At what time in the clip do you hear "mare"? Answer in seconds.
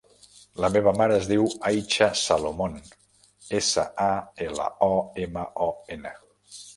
0.99-1.17